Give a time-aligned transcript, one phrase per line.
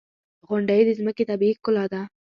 [0.47, 2.01] •غونډۍ د ځمکې طبیعي ښکلا ده.